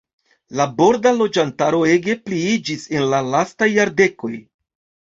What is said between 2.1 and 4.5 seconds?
pliiĝis en la lastaj jardekoj.